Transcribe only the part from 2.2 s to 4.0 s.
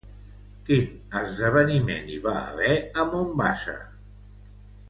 va haver a Mombassa?